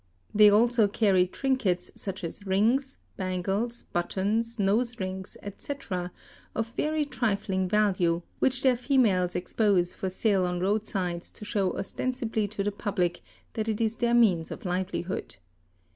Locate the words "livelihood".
14.65-15.35